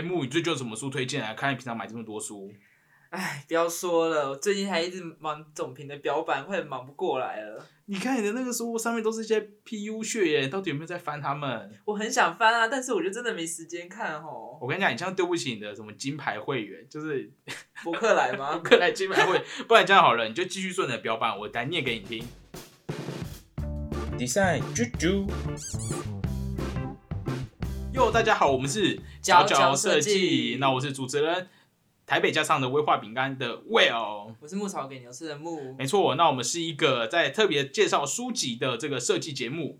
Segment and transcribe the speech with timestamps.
[0.00, 1.34] 哎，木，你最近有什么书推荐啊？
[1.34, 2.50] 看你平常买这么多书。
[3.10, 7.66] 哎，不要说了，我最近还一直忙总评的表板，快忙不过来了。
[7.84, 11.70] 你看你的那个书上面都是一些 PU 血耶，到底有没有在翻他们？
[11.84, 14.56] 我很想翻啊，但是我就真的没时间看哦。
[14.58, 17.30] 我跟你讲，你这样对不起你的什么金牌会员，就是
[17.84, 18.52] 博客来吗？
[18.52, 22.26] 博客来金牌会，不然这样好了，你就继续顺着表板，我来念给你听。
[24.16, 26.19] Design 啾啾。
[28.00, 31.48] 哟，大家好，我们是角角设计，那我是主持人。
[32.06, 36.14] 台北加上的威化饼干的 Will，我是牧草给牛吃的牧，没错。
[36.14, 39.78] 那我们是一个在特别介绍书籍的这个设计节目。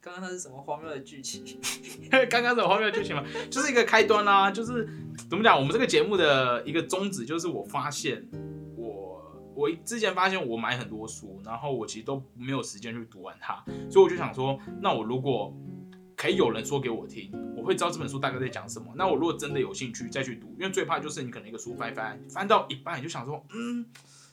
[0.00, 1.44] 刚刚那是什么荒谬的剧情？
[2.30, 3.22] 刚刚什么荒谬的剧情吗？
[3.50, 4.50] 就是一个开端啦。
[4.50, 4.88] 就是
[5.28, 5.54] 怎么讲？
[5.54, 8.26] 我们这个节目的一个宗旨就是，我发现
[8.74, 9.22] 我
[9.54, 15.54] 我之前发现我买很多书，然后我其实都没有时间去读完它，所以我就想说，那我如果
[16.20, 18.92] 可以有人说给我听，我会知道这本书大概在讲什么。
[18.94, 23.86] 那我如果真的有兴趣再去读，因为最怕就是你可能一个书翻翻翻到一半，你就想说，嗯。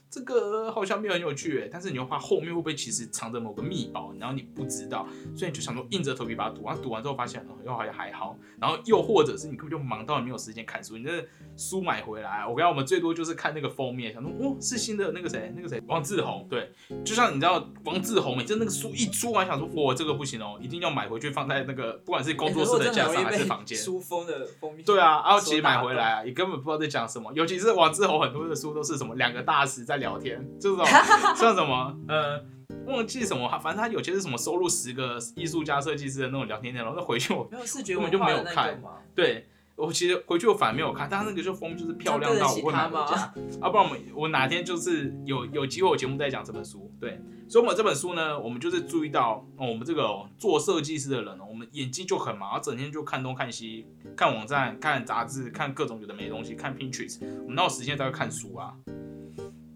[0.09, 5.05] 这个好像没有很有趣哎，但是你又怕后面会不会其实藏着某个密宝，然后你不知道，
[5.35, 6.77] 所以你就想说硬着头皮把它读完。
[6.81, 11.25] 读完之后发现哦又好像还好，然后又或者是你根本就忙到你没有时间看书，你这
[11.57, 16.71] 书买回来，我跟我们最多就是看那个封面，想说哦是新的那个谁那个谁王志宏，对，
[17.03, 30.85] 就像你知道王志宏，每次那个书一出完，想说哇这个不行哦，一定要买回去放在那个不管是工作室的架上还是房间书封的封面，对啊，然后其实买回来啊，你根本不知道在讲什么，尤其是王志宏很多的书都是什么两个大师在聊天，这种。
[31.35, 32.39] 像什么呃，
[32.85, 36.93] 忘记什么，反正他有些是什么收录十个艺术家、设计师的那种聊天内容。
[36.95, 38.79] 那回去我根本就没有看。
[39.15, 43.33] 对，我其实回去我反而没有看，但他那个就封就是漂亮到我会买回家。
[43.59, 46.91] 啊，不然我们我哪天就是有有机会，我节目再讲这本书。
[46.99, 58.73] 对，所以我们这本书呢，我们就是注意到，哦我们这个做设计师的人，我们眼睛就很忙，整天就看东看西，看网站、看杂志、看各种有的没东西，看 Pinterest，我们哪有时间在看书啊？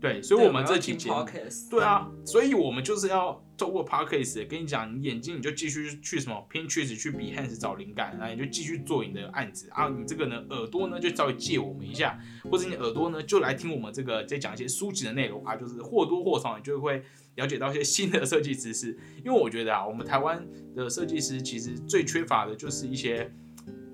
[0.02, 1.24] 对，所以我们这期节目，
[1.70, 12.20] 对啊，所以我们就是要透过 podcast 跟你讲，你眼睛你就继续去什么偏确实去比 hands 找灵感，然后你就继续做你的案子啊，你这个呢耳朵呢就稍微借我们一下，
[12.50, 17.04] 或者你耳朵呢就来听我们这个在讲一些书籍的内容啊，就是或多或少你就会
[17.36, 20.44] 了解到一些新的设计知识，因为我觉得啊，我们台湾
[20.76, 23.32] 的设计师其实最缺乏的就是一些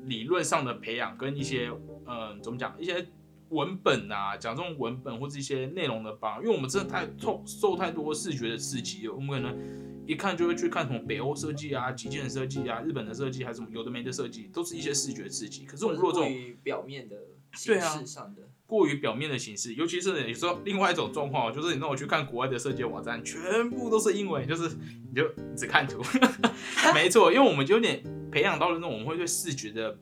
[0.05, 1.69] 理论上的培养跟一些
[2.05, 3.05] 嗯怎么讲一些。
[3.49, 9.57] 文本啊，讲这种文本或者一些内容的吧，因为我们真的太受受太多视觉的刺激了，我们可能
[10.05, 15.65] 一看就会去看什么北欧设计啊、极简设计啊、日本的设计，还是什么有的没的设计，都是一些视觉刺激。
[15.65, 16.31] 可是我们如果这种
[16.63, 17.15] 表面的
[17.53, 24.75] 形式上的，过于表面的形式，尤其是有时候另外一种状况，就是你让我去看国外的设计网站，全部都是英文，就是
[25.09, 25.23] 你就
[25.55, 26.01] 只看图，
[26.93, 29.97] 没错，因为我们就有点培养到了那种我们会对视觉的。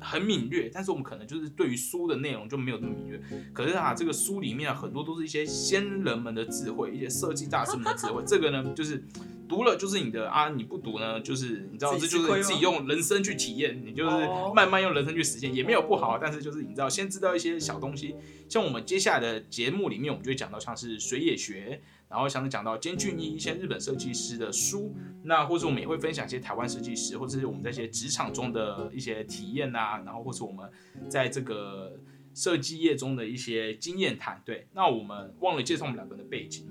[0.00, 3.20] 很敏锐，但是我们可能就是对于书的内容就没有那么敏锐。
[3.52, 8.22] 可是啊，这个书里面很多都是一些先人们的智慧，一些设计大师们的智慧。
[8.26, 9.04] 这个呢，就是
[9.50, 16.16] 读了就是你的啊，你不读呢，就是你知道，这就是自己用人生去体验，你就是慢慢用人生去实现，也没有不好。
[16.16, 18.14] 但是就是你知道，先知道一些小东西。
[18.48, 21.82] 像我们接下来的节目里面，我们就会讲到像是水野学。
[22.10, 30.68] 然后像是讲到兼具一一些日本设计师的书，那或者我们也会分享一些台湾设计师，或者是我们这些职场中的一些体验呐，然后或是我们
[31.08, 32.00] 在这个
[32.34, 34.42] 设计业中的一些经验谈。
[34.44, 36.66] 对，那我们忘了介绍我们两个人的背景。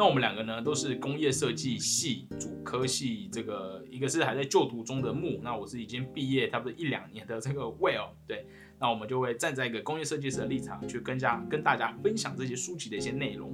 [0.00, 8.08] 那我们两个呢都是工业设计系主科系，这个一个是还在就读中的木，那我是已经毕业差不多一两年的这个 Will。
[8.26, 8.46] 对，
[8.78, 13.52] 那我们就会站在一个工业设计师的立场去跟家跟大家分享这些书籍的一些内容。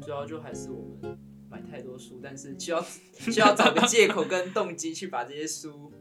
[0.00, 1.18] 主要就还是我们
[1.50, 5.92] 买太多书，但是需要需要找个借口跟动机去把这些书，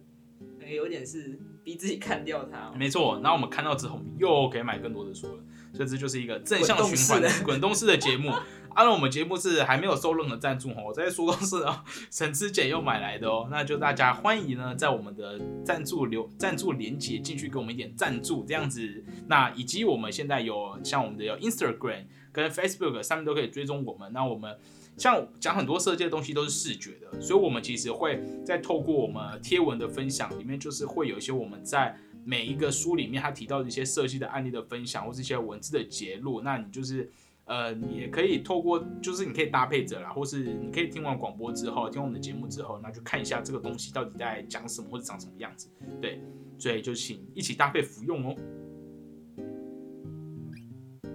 [0.65, 2.71] 有点是逼自己看掉它。
[2.71, 5.43] 没错，然后我们看到之后，又可以买更多的书了。
[5.73, 8.31] 所以这就是一个正向循环的滚动式的节目。
[8.73, 13.47] 按照我们节目是还没有收任何赞助哦，我在说都是啊，省吃俭用买来的哦。
[13.49, 19.03] 那就大家欢迎呢，在我们的赞助留赞助连接进去给我们一点赞助，这样子。
[19.27, 22.05] 那以及我们现在有像我们的有 Instagram。
[22.29, 24.13] 跟 Facebook 上面都可以追踪我们。
[24.13, 24.55] 那我们
[24.95, 31.97] 像讲很多设计的东西都是视觉的，所以我们其实会在透过我们贴文的分享里面，就是会有一些我们在
[32.27, 36.41] 每一个书里面他提到的一些设计的案例的分享，或是一些文字的揭露。
[36.41, 37.09] 那你就是
[37.45, 45.69] 呃，你也可以透过，就是你可以搭配着啦，或是你可以听完广播之后，听我们的节目之后，那就看一下这个东西到底在讲什么或者长什么样子。
[46.01, 46.21] 对，
[46.59, 48.35] 所以就请一起搭配服用哦。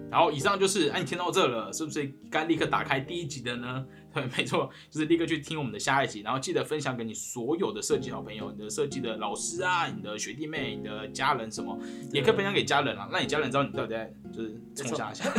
[0.09, 3.85] 然后以上就是，哎，你听到这了，是不是该立刻打开第一集的呢？
[4.13, 11.77] 对， 没错，就是立刻去听我们的下一集，然后记得分享给你所有的设计好朋友、你的设计的老师啊、你的学弟妹、你的家人什么，
[12.11, 15.31] 也可以分享给家人啊，让你家人知道你到底在就是冲下下。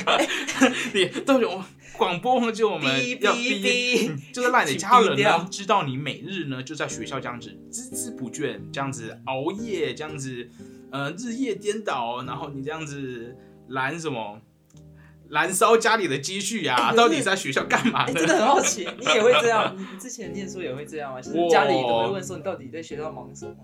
[0.93, 1.65] 你到底我
[1.97, 3.33] 广播忘记我们哔要
[4.33, 10.49] 就是让你的家人呢知道你每日呢就在学校这样子孜孜不倦，这样子熬夜，这样子
[10.91, 13.37] 呃日夜颠倒，然后你这样子
[13.69, 14.41] 懒什么？
[15.31, 18.21] 燃烧家里的积蓄啊，哎到底是在学校干嘛哎、呢？
[18.21, 19.75] 真的很好奇，你也会这样？
[19.77, 21.21] 你之前念书也会这样吗？
[21.21, 23.57] 就是家里都会问说你到底在学校忙什么？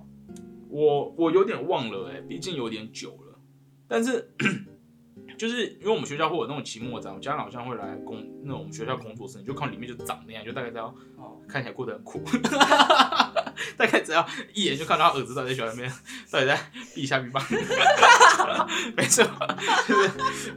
[0.68, 3.38] 我我有点忘了哎、毕竟有点久了。
[3.88, 4.32] 但是
[5.36, 12.22] 就是因为我们学校会有那种期末展，我家长好像会来工那种学校工作室，你就看里面就长那样，就大概知道哦，看起来过得很苦，
[13.76, 15.90] 大概只要一眼就看到他儿子到底在学校里面
[16.30, 16.58] 到底在
[16.94, 17.42] 避下避棒，
[18.96, 19.24] 没错，
[19.88, 19.99] 就是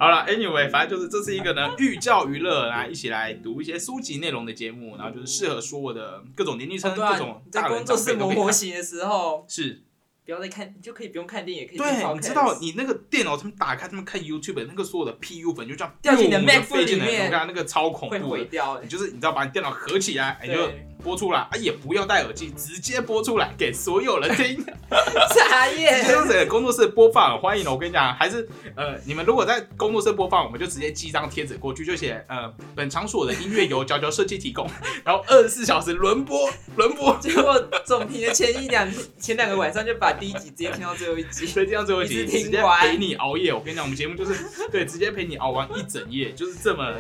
[0.04, 9.84] 好了，anyway，反正就是这是一个呢寓教于乐，来一起来读一些书籍内容的节目，然后就是适合所有的各种年龄层、哦啊各种，在大人工作室磨长辈都可以看模型的时候，是。
[10.26, 18.32] 不要再看，你就可以不用看电影，也可以对，你知道你那个电脑他们打开，他们看 YouTube，那个所有的 PU 粉就这样掉进你的砰 MacBook 飞进来，里面我看那个超恐会怖的。
[18.32, 18.88] 毁掉、欸你。
[18.88, 24.64] 就是你知道把你电脑合起来，你就对，播出来啊，也不用戴耳机，直接播出来给所有人听。
[24.90, 26.12] 茶直接叶。
[26.14, 27.72] 用这个工作室播放，欢迎哦！
[27.74, 34.66] 我跟你讲，还是呃，你们如果在工作室播放，我们就直接寄一张贴纸过去，就写呃，本场所的音乐由佼佼设计提供，
[35.04, 37.18] 然后二十四小时轮播轮播。
[37.22, 38.90] 结果总评的前一两
[39.20, 43.54] 前两个晚上就把第一集直接听到最后一集，所以这样最后一集一直听直接完陪你熬夜。
[43.54, 44.34] 我跟你讲，我们节目就是
[44.72, 46.94] 对，直接陪你熬完一整夜，就是这么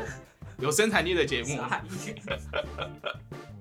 [0.59, 1.59] 有生产力的节目。